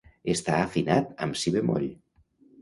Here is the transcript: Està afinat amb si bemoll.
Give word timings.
Està 0.33 0.55
afinat 0.59 1.11
amb 1.27 1.39
si 1.43 1.55
bemoll. 1.57 1.87